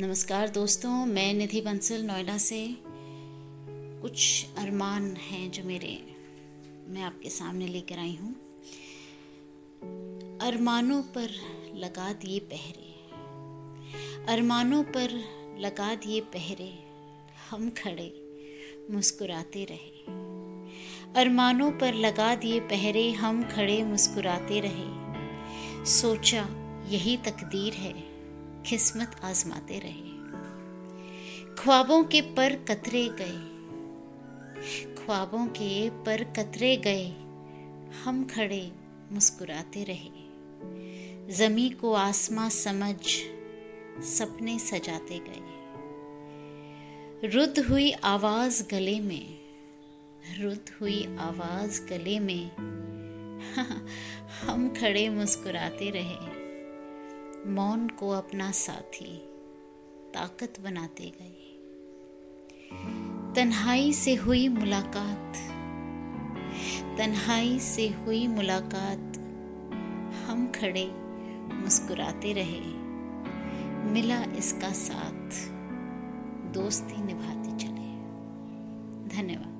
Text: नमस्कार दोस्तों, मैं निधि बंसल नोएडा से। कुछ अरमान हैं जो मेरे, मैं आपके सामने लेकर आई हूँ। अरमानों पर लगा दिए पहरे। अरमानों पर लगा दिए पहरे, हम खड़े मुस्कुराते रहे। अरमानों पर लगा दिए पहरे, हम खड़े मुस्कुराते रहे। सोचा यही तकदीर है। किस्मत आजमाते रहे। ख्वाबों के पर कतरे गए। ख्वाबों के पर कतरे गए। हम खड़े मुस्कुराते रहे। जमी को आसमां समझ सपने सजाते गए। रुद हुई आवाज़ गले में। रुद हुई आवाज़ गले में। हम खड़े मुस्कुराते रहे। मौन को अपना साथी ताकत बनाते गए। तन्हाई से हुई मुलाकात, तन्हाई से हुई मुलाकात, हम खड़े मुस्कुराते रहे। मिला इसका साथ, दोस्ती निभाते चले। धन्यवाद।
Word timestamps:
नमस्कार 0.00 0.48
दोस्तों, 0.48 1.06
मैं 1.06 1.34
निधि 1.34 1.60
बंसल 1.60 2.02
नोएडा 2.02 2.38
से। 2.38 2.76
कुछ 4.02 4.46
अरमान 4.58 5.16
हैं 5.16 5.50
जो 5.50 5.64
मेरे, 5.64 6.16
मैं 6.88 7.02
आपके 7.02 7.30
सामने 7.30 7.66
लेकर 7.66 7.98
आई 7.98 8.16
हूँ। 8.16 8.34
अरमानों 10.38 11.02
पर 11.02 11.30
लगा 11.74 12.12
दिए 12.12 12.38
पहरे। 12.38 12.94
अरमानों 14.32 14.82
पर 14.82 15.10
लगा 15.58 15.94
दिए 15.94 16.20
पहरे, 16.20 16.78
हम 17.50 17.70
खड़े 17.70 18.38
मुस्कुराते 18.90 19.64
रहे। 19.64 20.04
अरमानों 21.20 21.70
पर 21.70 21.94
लगा 21.94 22.34
दिए 22.34 22.60
पहरे, 22.60 23.12
हम 23.12 23.44
खड़े 23.44 23.84
मुस्कुराते 23.84 24.60
रहे। 24.60 24.86
सोचा 25.86 26.48
यही 26.88 27.16
तकदीर 27.16 27.72
है। 27.72 28.17
किस्मत 28.66 29.20
आजमाते 29.24 29.78
रहे। 29.78 30.18
ख्वाबों 31.54 32.04
के 32.04 32.20
पर 32.20 32.56
कतरे 32.56 33.08
गए। 33.08 33.58
ख्वाबों 34.94 35.46
के 35.46 35.90
पर 35.90 36.24
कतरे 36.24 36.76
गए। 36.76 37.08
हम 38.04 38.24
खड़े 38.24 38.72
मुस्कुराते 39.12 39.84
रहे। 39.84 40.28
जमी 41.32 41.70
को 41.70 41.92
आसमां 41.92 42.50
समझ 42.50 42.96
सपने 44.04 44.58
सजाते 44.58 45.18
गए। 45.18 45.58
रुद 47.28 47.58
हुई 47.58 47.92
आवाज़ 47.92 48.68
गले 48.70 49.00
में। 49.00 49.38
रुद 50.40 50.64
हुई 50.80 51.16
आवाज़ 51.20 51.86
गले 51.86 52.20
में। 52.20 52.50
हम 54.40 54.68
खड़े 54.68 55.08
मुस्कुराते 55.08 55.90
रहे। 55.90 56.37
मौन 57.46 57.88
को 57.88 58.10
अपना 58.10 58.50
साथी 58.50 59.18
ताकत 60.14 60.54
बनाते 60.60 61.12
गए। 61.20 61.44
तन्हाई 63.34 63.92
से 63.92 64.14
हुई 64.14 64.48
मुलाकात, 64.48 65.34
तन्हाई 66.98 67.58
से 67.58 67.88
हुई 67.88 68.26
मुलाकात, 68.26 69.18
हम 70.26 70.52
खड़े 70.52 70.90
मुस्कुराते 71.54 72.32
रहे। 72.32 72.60
मिला 73.92 74.22
इसका 74.22 74.72
साथ, 74.72 75.30
दोस्ती 76.52 77.02
निभाते 77.02 77.50
चले। 77.50 77.88
धन्यवाद। 79.16 79.57